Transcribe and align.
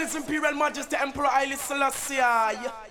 His 0.00 0.14
Imperial 0.14 0.54
Majesty 0.54 0.96
Emperor 0.96 1.26
Haile 1.26 1.56
Selassie. 1.56 2.81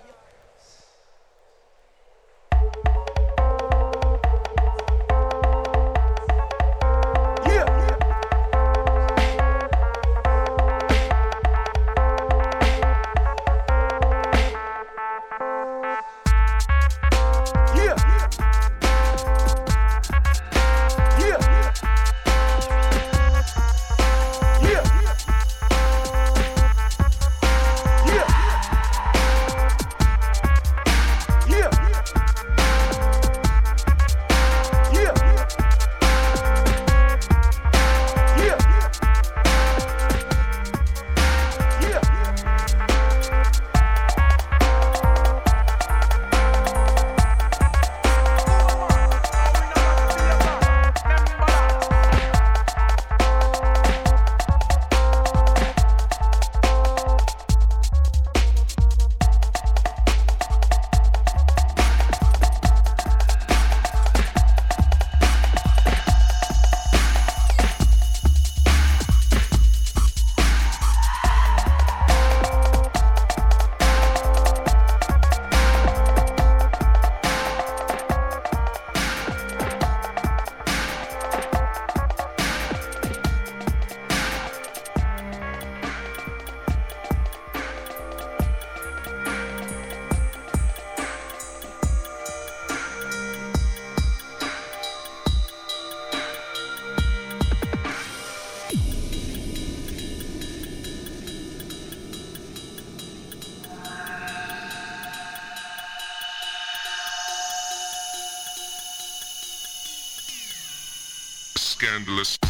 endless 112.02 112.41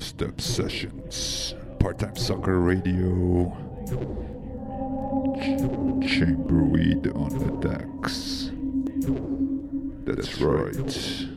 Dubstep 0.00 0.40
Sessions, 0.40 1.54
Part 1.78 1.98
Time 1.98 2.16
Soccer 2.16 2.58
Radio, 2.58 3.52
Ch- 5.36 5.60
Chamberweed 6.08 7.14
on 7.14 7.28
the 7.38 7.68
decks. 7.68 8.50
That's 10.06 10.40
right. 10.40 11.28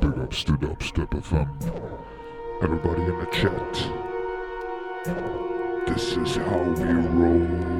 Big 0.00 0.18
ups 0.18 0.44
to 0.44 0.52
Dubstep 0.52 1.10
FM. 1.10 1.48
Everybody 2.62 3.02
in 3.02 3.18
the 3.18 3.26
chat. 3.32 3.74
This 5.88 6.16
is 6.16 6.36
how 6.36 6.62
we 6.62 6.84
roll. 6.84 7.79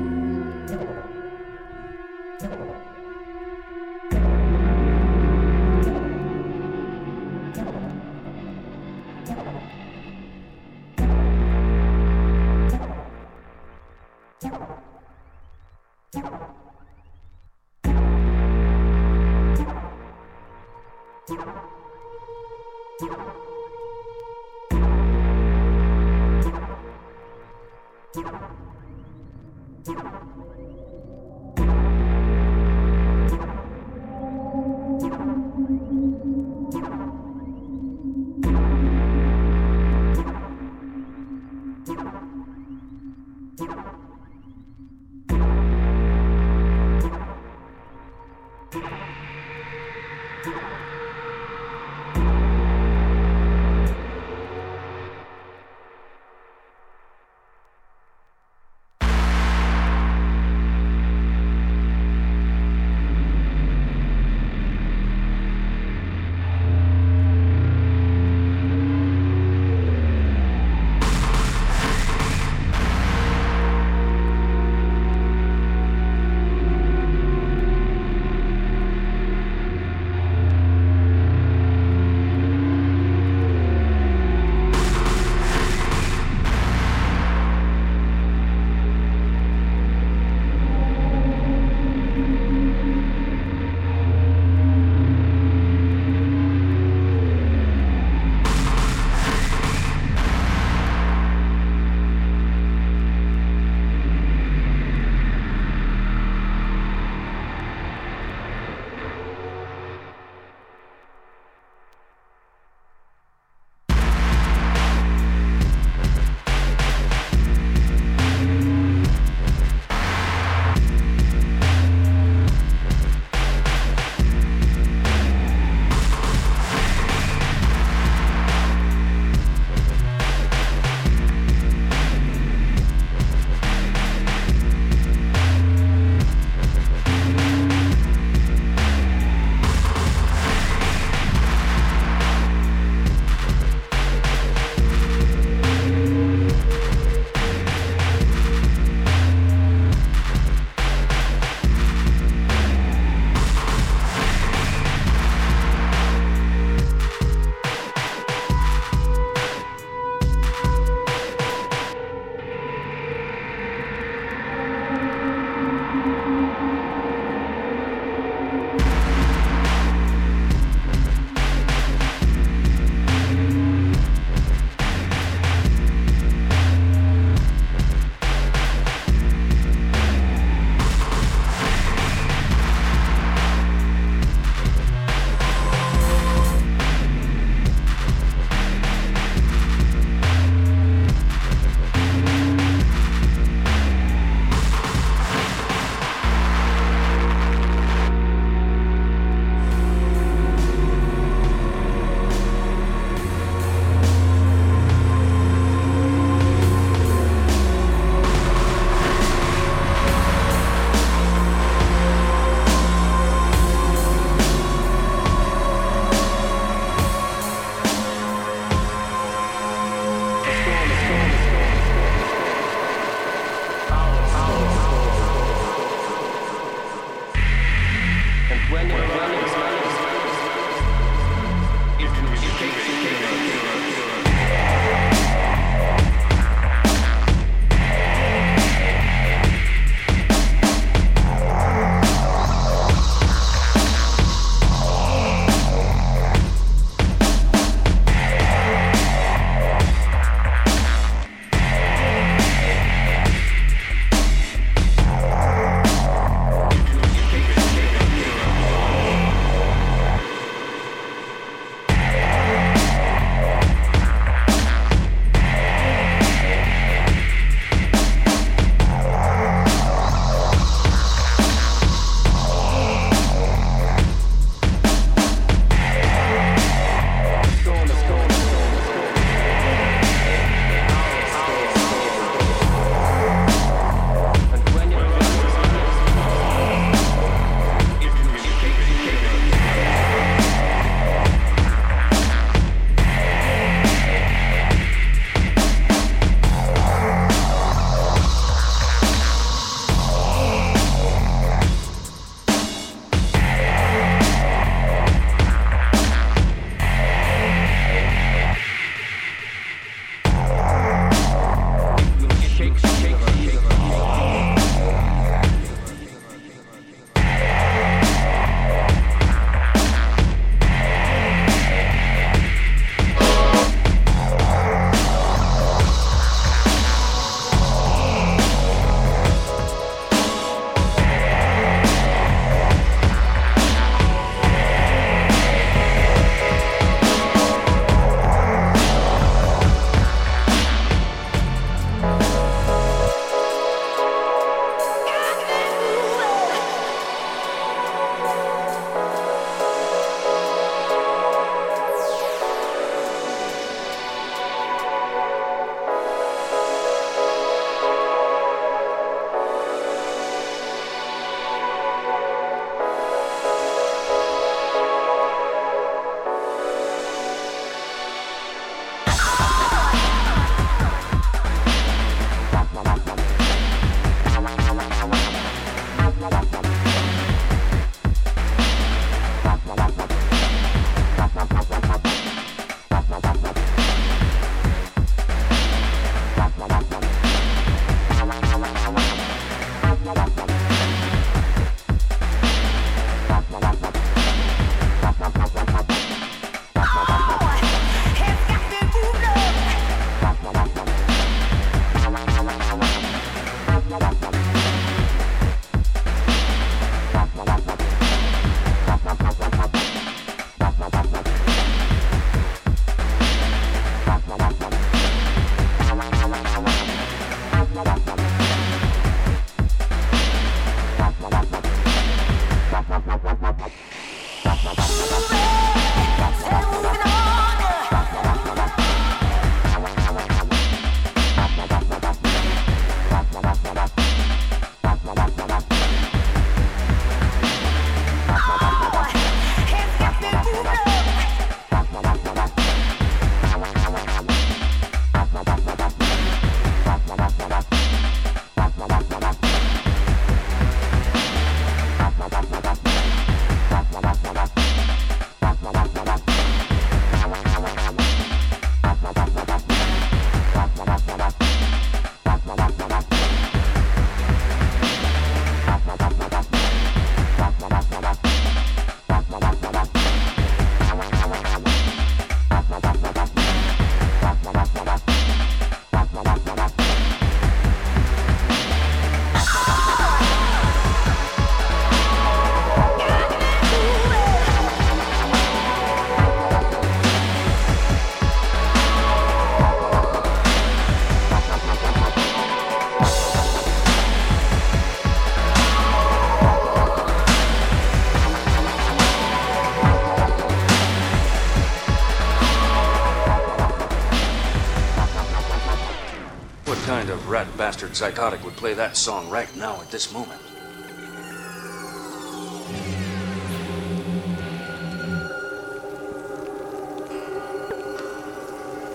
Scandalous. 507.41 507.59
bastard 507.59 507.97
psychotic 507.97 508.45
would 508.45 508.57
play 508.57 508.75
that 508.75 508.97
song 508.97 509.29
right 509.31 509.55
now 509.57 509.81
at 509.81 509.91
this 509.91 510.13
moment. 510.13 510.41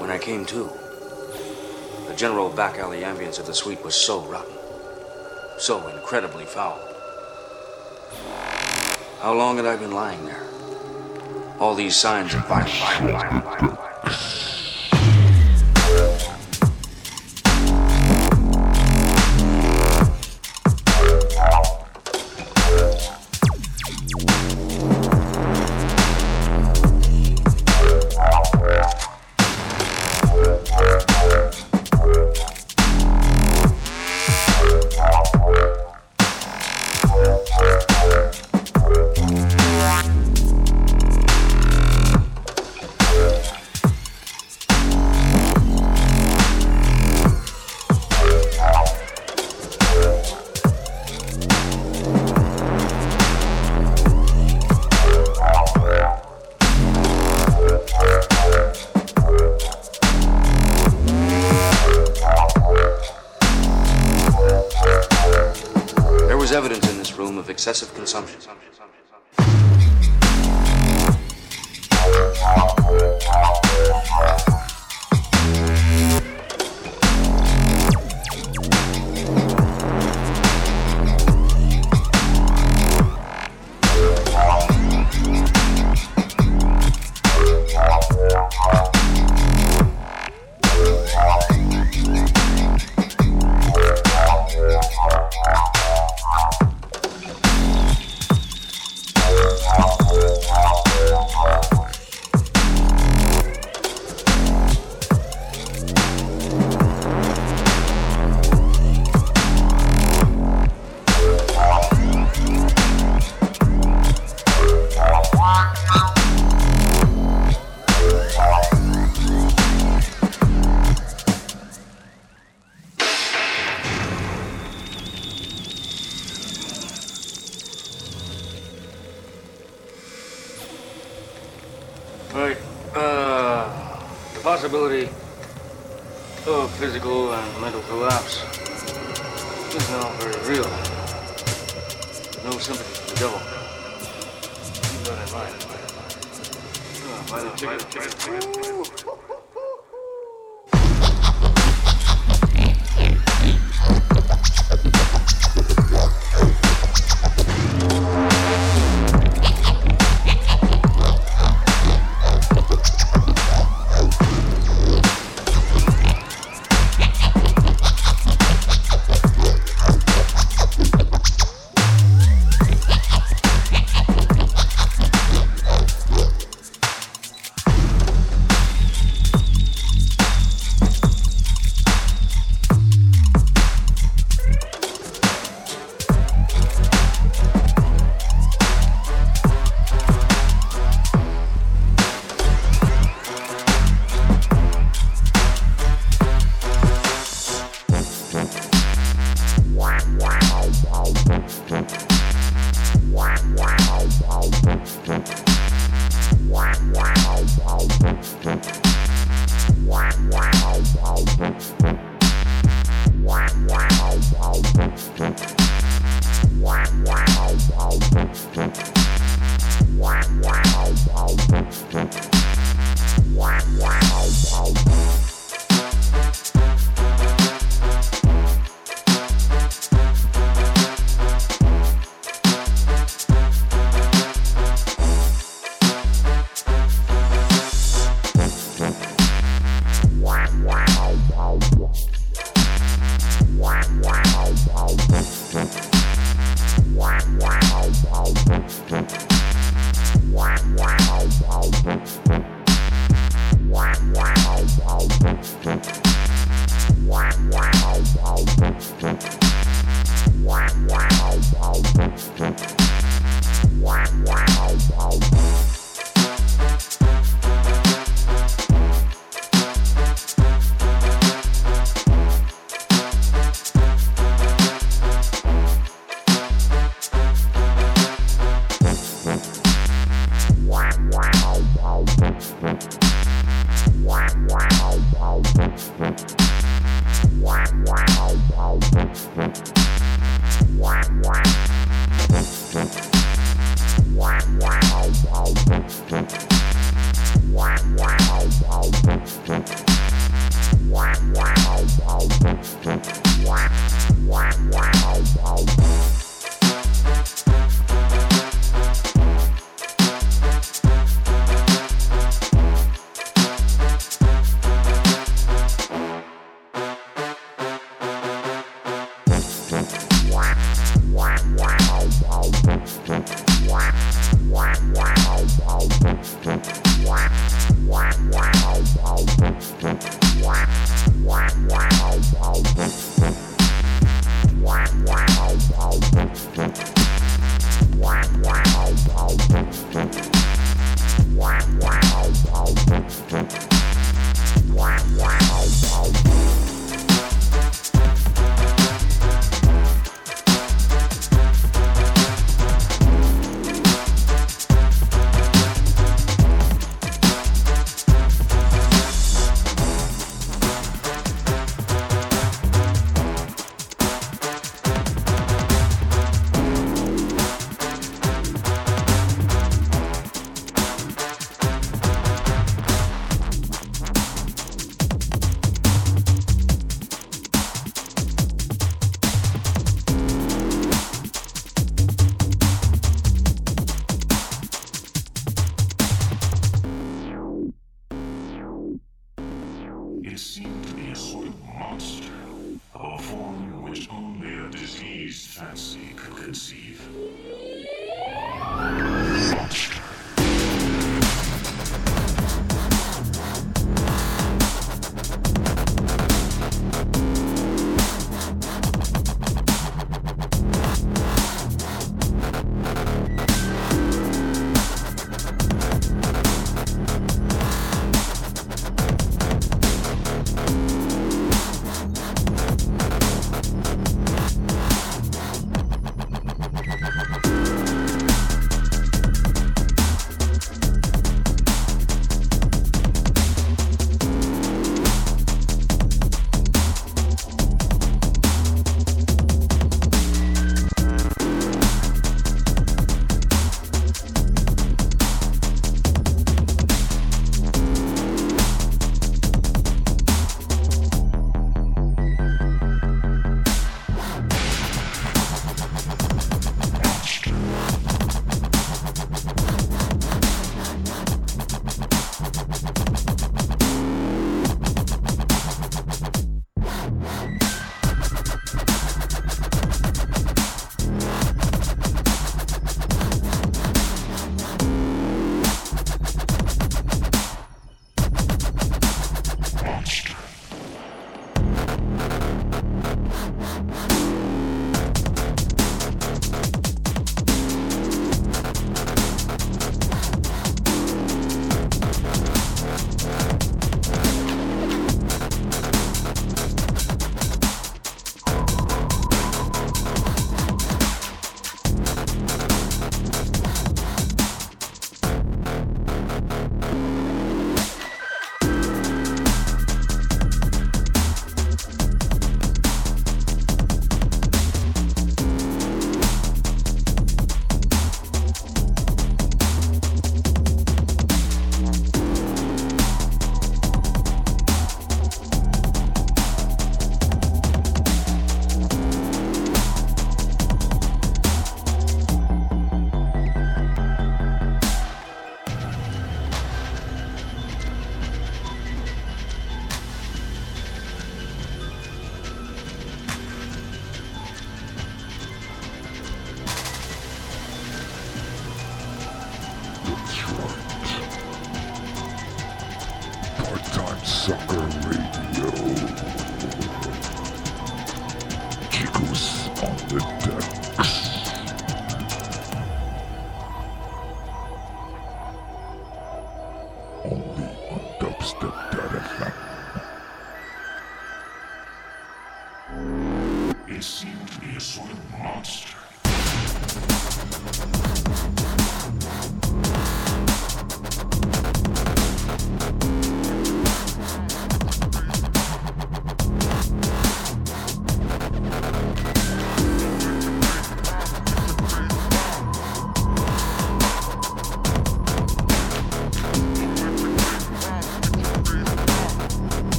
When 0.00 0.10
I 0.10 0.18
came 0.18 0.44
to, 0.46 0.70
the 2.08 2.14
general 2.16 2.50
back 2.50 2.78
alley 2.78 3.00
ambience 3.00 3.38
of 3.38 3.46
the 3.46 3.54
suite 3.54 3.82
was 3.84 3.94
so 3.94 4.20
rotten, 4.22 4.54
so 5.58 5.86
incredibly 5.88 6.44
foul. 6.44 6.80
How 9.20 9.34
long 9.34 9.56
had 9.56 9.66
I 9.66 9.76
been 9.76 9.92
lying 9.92 10.24
there? 10.24 10.44
All 11.60 11.74
these 11.76 11.94
signs 11.94 12.34
of 12.34 12.44
violence. 12.48 14.41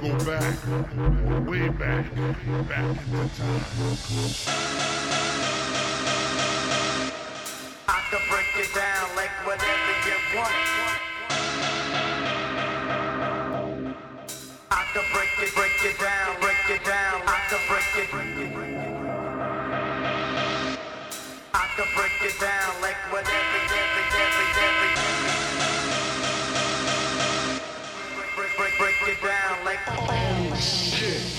go 0.00 0.18
back, 0.24 0.56
way 1.46 1.68
back, 1.68 2.04
back 2.14 2.44
in 2.44 2.64
the 3.12 3.24
time. 3.36 4.97
can 14.98 15.12
break 15.12 15.30
it, 15.48 15.54
break 15.54 15.84
it 15.84 15.98
down, 16.00 16.40
break 16.40 16.70
it 16.70 16.84
down. 16.84 17.22
I 17.26 17.38
can 17.48 17.60
break 17.68 17.86
it. 18.02 18.08
I 21.54 21.66
can 21.76 21.86
break 21.94 22.18
it 22.22 22.40
down 22.40 22.82
like 22.82 22.96
whatever, 23.12 23.58
break, 28.36 28.56
break, 28.56 28.78
break 28.78 29.08
it 29.08 29.22
down 29.22 29.64
like 29.64 29.78
oh 29.86 30.56
shit. 30.58 31.38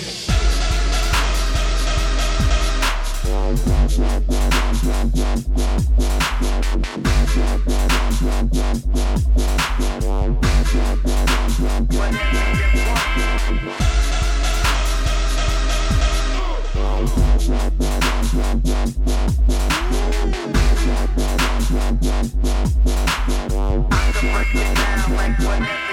Break 3.31 4.41
it 25.61 25.90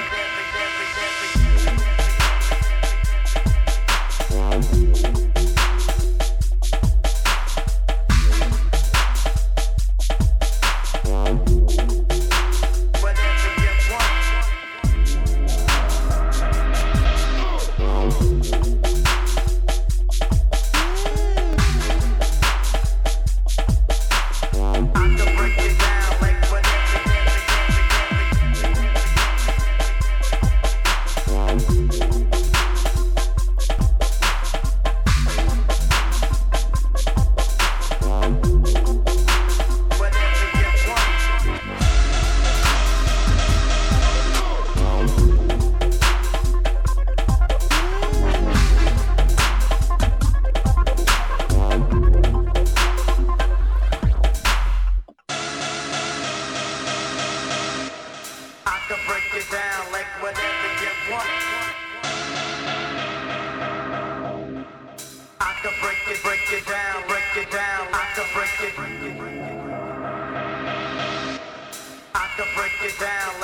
down 72.96 73.40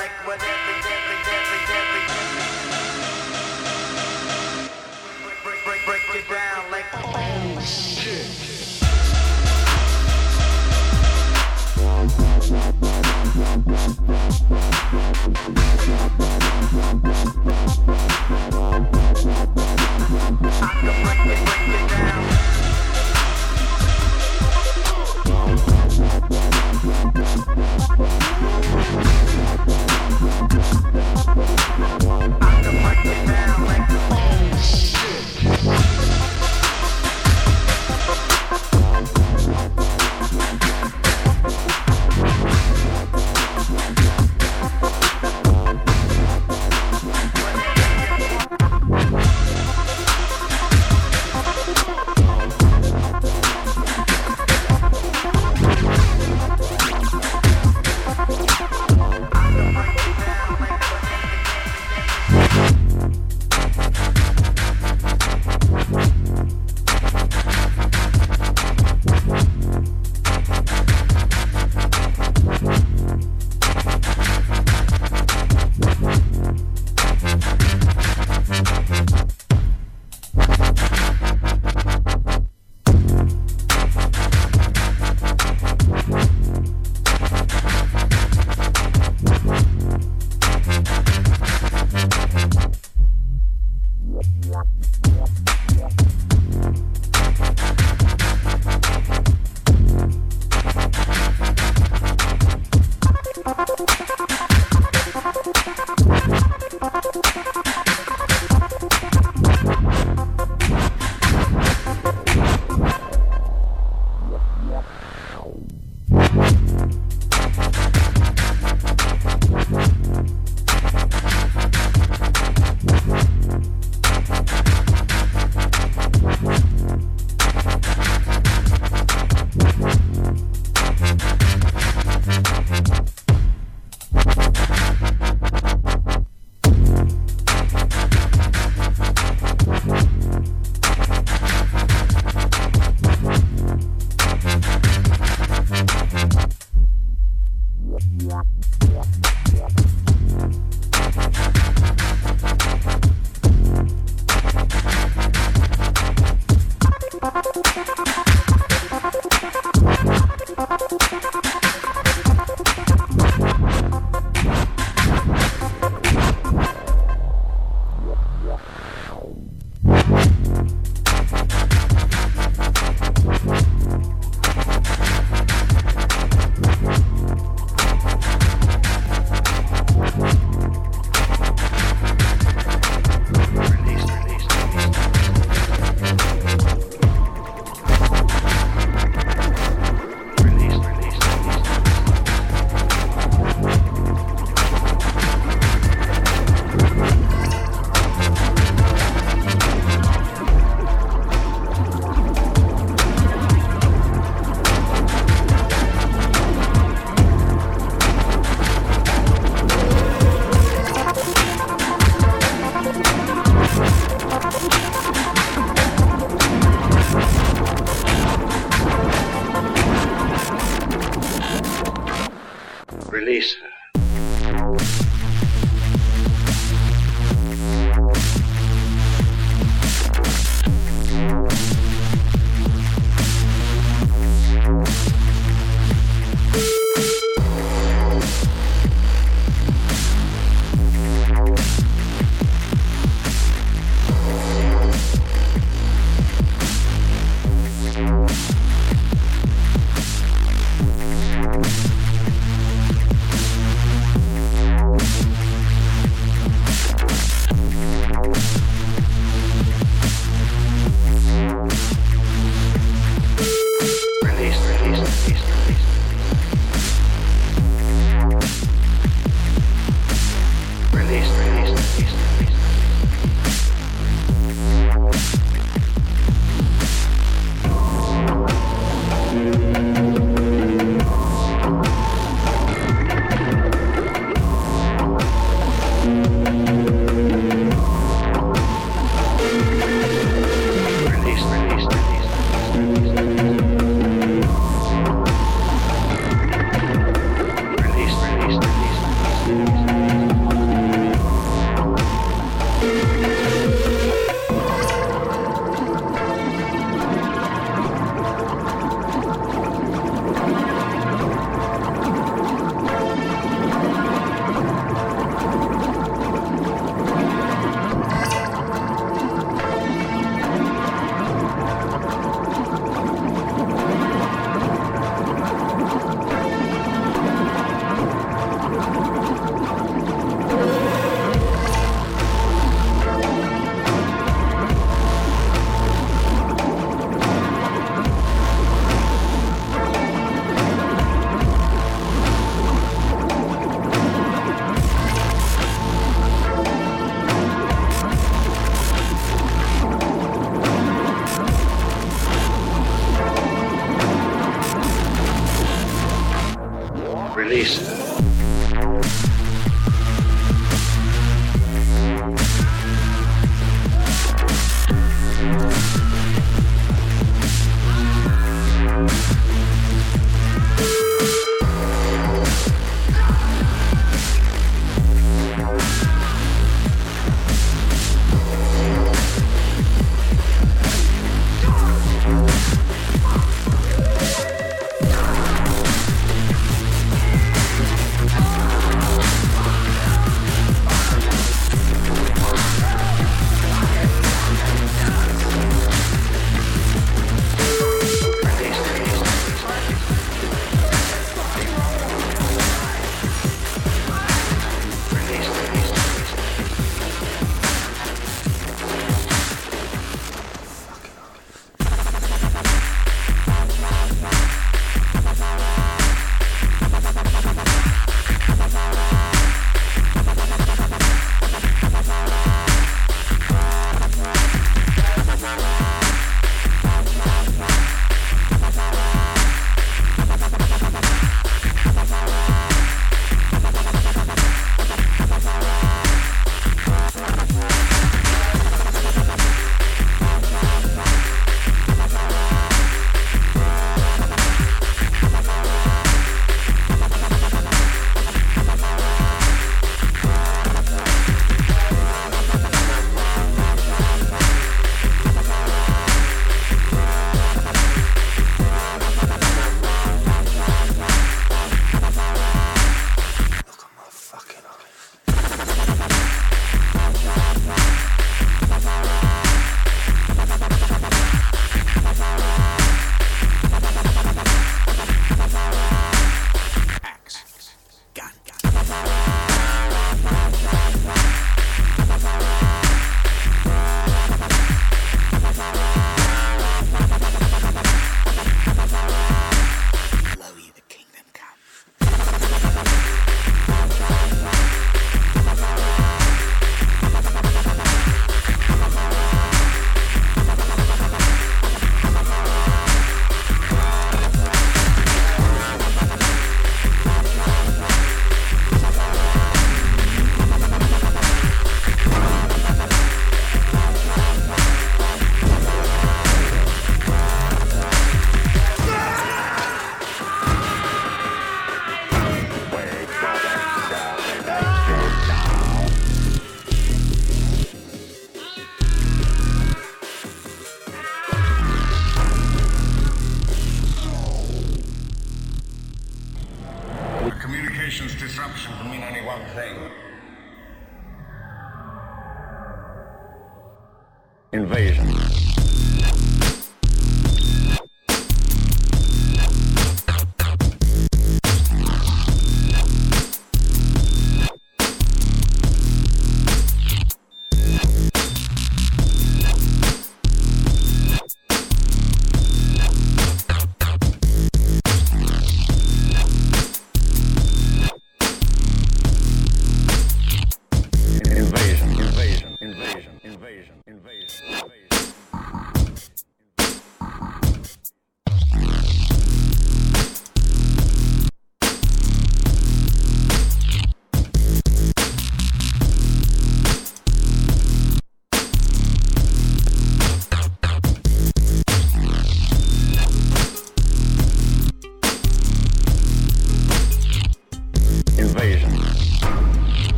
break, 5.87 6.29
down 6.29 6.71
like 6.71 6.87
oh 6.95 7.61
shit. 7.61 8.35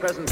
present 0.00 0.29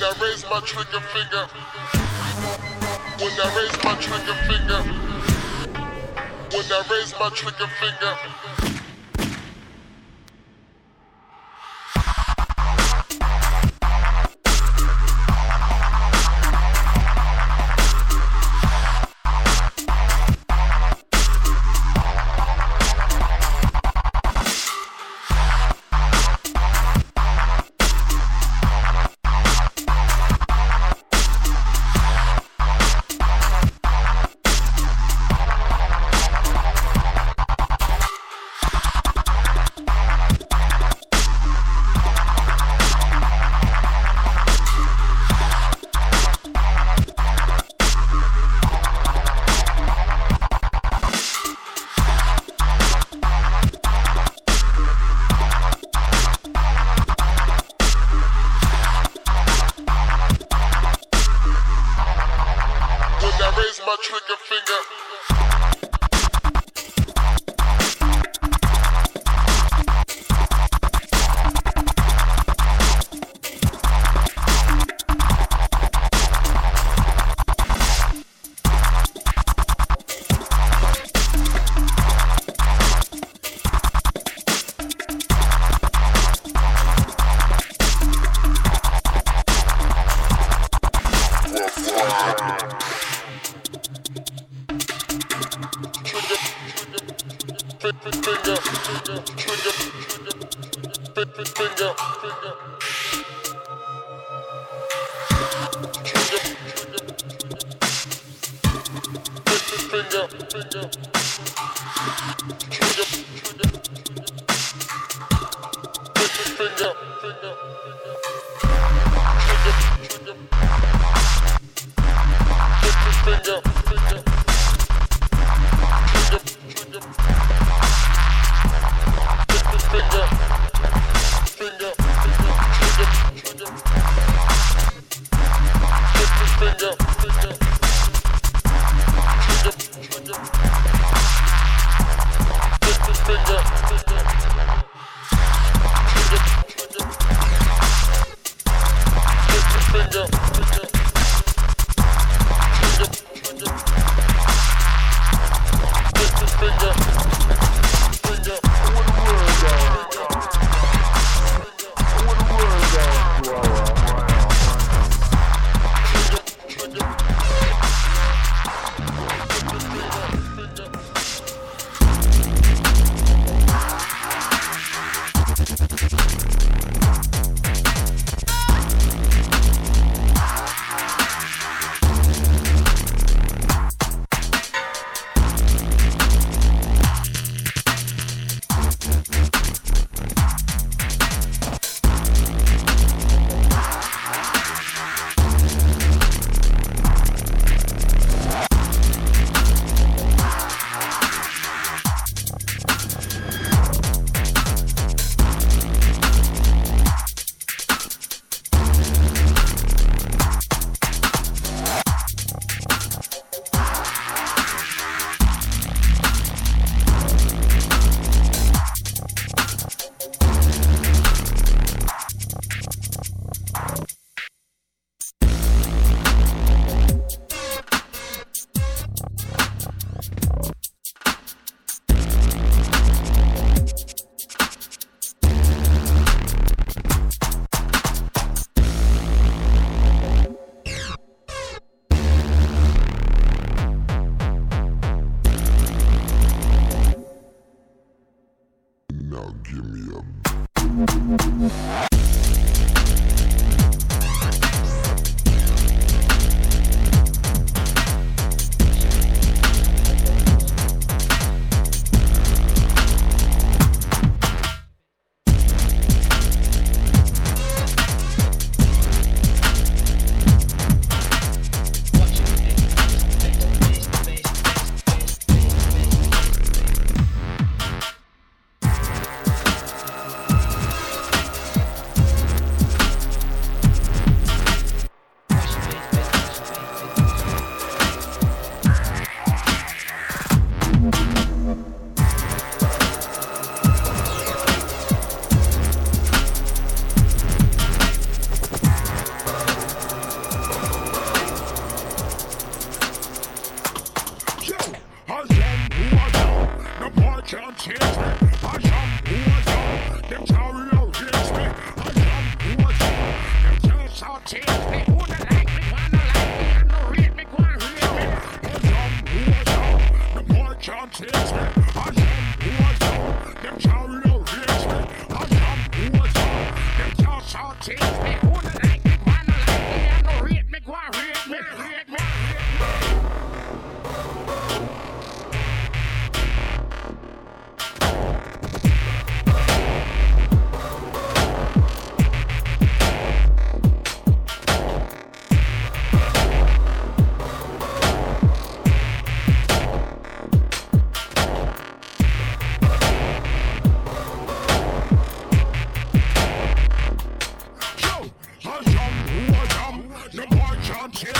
my 0.00 0.60
trigger 0.60 1.00
finger, 1.00 1.46
when 3.18 3.32
I 3.40 3.46
raise 3.56 3.84
my 3.84 3.94
trigger 3.96 4.34
finger, 4.46 4.82
when 6.52 6.72
I 6.72 6.84
raise 6.90 7.14
my 7.18 7.28
trigger 7.30 7.66
finger. 7.80 8.47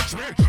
Smash. 0.09 0.48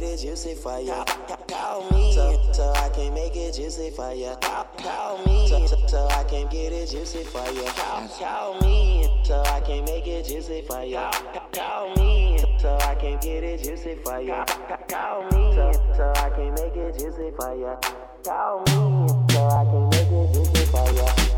it 0.00 0.18
juicy 0.18 0.54
for 0.54 0.80
you. 0.80 1.04
Call 1.48 1.90
me, 1.90 2.12
so, 2.14 2.40
so 2.52 2.72
I 2.76 2.88
can 2.90 3.12
make 3.12 3.36
it 3.36 3.54
juicy 3.54 3.90
for 3.90 4.12
you. 4.12 4.34
Call 4.40 5.18
me, 5.26 5.48
so, 5.48 5.66
so 5.86 6.08
I 6.08 6.24
can 6.24 6.48
get 6.48 6.72
it 6.72 6.90
juicy 6.90 7.24
for 7.24 7.44
you. 7.50 7.64
Call 7.64 8.58
me, 8.60 9.08
so 9.24 9.42
I 9.46 9.60
can 9.60 9.84
make 9.84 10.06
it 10.06 10.26
juicy 10.26 10.62
for 10.62 10.82
you. 10.82 11.10
Call 11.52 11.94
me, 11.96 12.38
so 12.58 12.78
I 12.82 12.94
can 12.94 13.18
get 13.20 13.44
it 13.44 13.62
juicy 13.62 13.96
for 14.04 14.20
you. 14.20 14.44
Call 14.88 15.24
me, 15.24 15.54
so, 15.54 15.72
so 15.96 16.12
I 16.16 16.30
can 16.30 16.54
make 16.54 16.76
it 16.76 16.98
juicy 16.98 17.30
for 17.36 17.54
you. 17.54 17.76
Call 18.24 18.60
me, 18.60 19.08
so 19.32 19.46
I 19.48 19.64
can 19.64 19.88
make 19.90 20.10
it 20.10 20.32
juicy 20.32 20.64
for 20.66 20.88
you. 20.92 21.32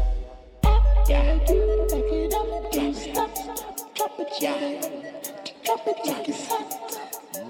After 1.07 1.55
you 1.55 1.87
make 1.91 2.13
it 2.13 2.35
up, 2.35 2.73
don't 2.73 2.95
stop, 2.95 3.35
drop 3.95 4.21
it, 4.21 4.29
yeah, 4.41 4.81
drop 5.65 5.87
it 5.87 6.07
like 6.07 6.29
it's 6.29 6.49
hot. 6.49 6.84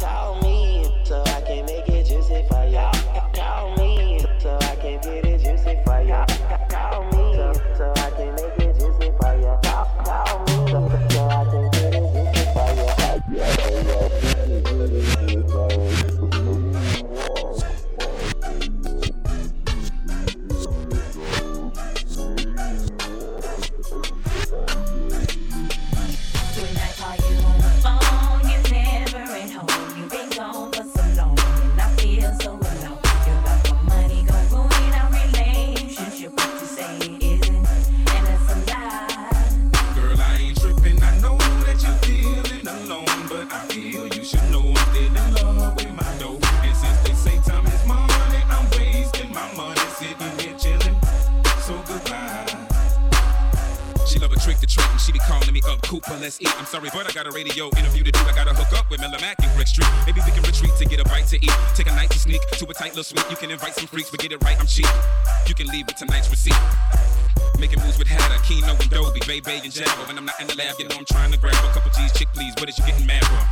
chao. 0.00 0.39
Sorry, 56.70 56.88
but 56.94 57.02
I 57.02 57.10
got 57.10 57.26
a 57.26 57.32
radio 57.34 57.66
interview 57.74 58.04
to 58.04 58.12
do. 58.12 58.20
I 58.20 58.32
gotta 58.32 58.54
hook 58.54 58.70
up 58.78 58.88
with 58.90 59.00
Miller 59.00 59.18
Mac 59.18 59.42
and 59.42 59.50
Brick 59.56 59.66
Street. 59.66 59.90
Maybe 60.06 60.22
we 60.24 60.30
can 60.30 60.42
retreat 60.46 60.70
to 60.78 60.84
get 60.86 61.00
a 61.00 61.04
bite 61.04 61.26
to 61.34 61.36
eat. 61.42 61.52
Take 61.74 61.90
a 61.90 61.94
night 61.98 62.10
to 62.10 62.18
sneak 62.18 62.46
to 62.46 62.64
a 62.64 62.74
tight 62.74 62.94
little 62.94 63.02
suite. 63.02 63.26
You 63.28 63.36
can 63.36 63.50
invite 63.50 63.74
some 63.74 63.88
freaks, 63.88 64.10
but 64.10 64.20
get 64.20 64.30
it 64.30 64.38
right, 64.44 64.54
I'm 64.54 64.66
cheap. 64.66 64.86
You 65.48 65.54
can 65.54 65.66
leave 65.66 65.86
with 65.90 65.96
tonight's 65.96 66.30
receipt. 66.30 66.54
Making 67.58 67.82
moves 67.82 67.98
with 67.98 68.06
Hatter, 68.06 68.38
Keno 68.46 68.70
and 68.78 68.90
Dobie, 68.90 69.20
Bay 69.26 69.42
and 69.42 69.72
Jabba. 69.74 70.06
When 70.06 70.16
I'm 70.16 70.24
not 70.24 70.40
in 70.40 70.46
the 70.46 70.54
lab, 70.54 70.78
you 70.78 70.86
know 70.86 70.94
I'm 70.96 71.04
trying 71.10 71.32
to 71.32 71.38
grab 71.38 71.58
a 71.58 71.72
couple 71.74 71.90
G's, 71.90 72.12
chick 72.12 72.28
please. 72.34 72.54
What 72.62 72.68
is 72.68 72.78
you 72.78 72.86
getting 72.86 73.06
mad 73.06 73.26
for? 73.26 73.42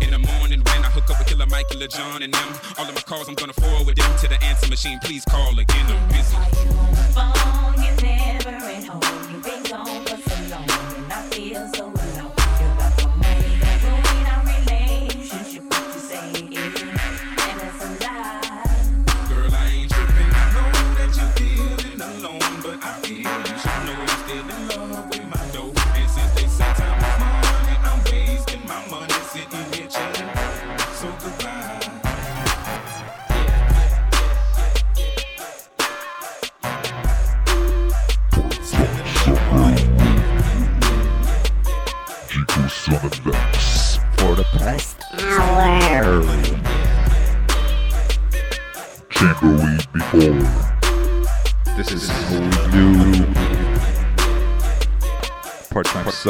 In 0.00 0.10
the 0.10 0.18
morning 0.18 0.64
when 0.64 0.80
I 0.80 0.88
hook 0.88 1.10
up 1.10 1.18
with 1.18 1.28
Killer 1.28 1.46
Mike, 1.46 1.68
Killer 1.68 1.88
John 1.88 2.22
and 2.22 2.32
them, 2.32 2.48
all 2.78 2.88
of 2.88 2.94
my 2.94 3.02
calls 3.02 3.28
I'm 3.28 3.34
gonna 3.34 3.52
forward 3.52 3.96
them 3.96 4.18
to 4.24 4.26
the 4.26 4.42
answer 4.42 4.68
machine. 4.68 4.98
Please 5.04 5.24
call 5.28 5.52
again, 5.58 5.84
I'm 5.84 6.08
busy. 6.08 6.36
phone, 7.12 7.76
you 7.84 7.92
never 8.00 8.56
at 8.56 8.84
home. 8.84 9.17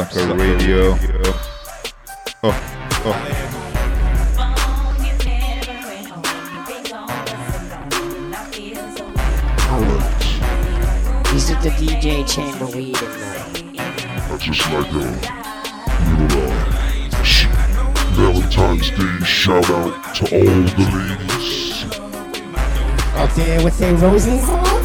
Sucker 0.04 0.34
radio. 0.34 0.94
Oh, 2.44 2.54
oh. 3.04 3.12
Phone, 4.36 4.54
at 4.54 5.16
home. 6.06 6.22
You've 6.24 6.66
been 6.68 6.84
gone 6.84 6.86
for 6.86 6.86
so 6.86 6.94
long, 6.94 8.02
and 8.12 8.34
I 8.34 8.36
feel 8.52 8.84
so 8.96 9.04
alone. 9.74 10.04
These 11.32 11.50
are 11.50 11.60
the 11.62 11.70
DJ 11.70 12.24
Chamberweed 12.24 13.02
and 13.02 13.80
uh, 13.80 14.34
I 14.34 14.36
just 14.38 14.62
like 14.70 14.88
a 14.88 14.98
little 16.14 16.52
uh, 16.52 17.22
sh- 17.24 17.48
Valentine's 18.14 18.90
Day 18.90 19.24
shout 19.24 19.68
out 19.70 20.14
to 20.16 20.22
all 20.36 20.44
the 20.44 20.84
ladies. 20.94 21.84
out 23.16 23.30
there 23.34 23.60
with 23.64 23.76
their 23.78 23.94
roses. 23.96 24.77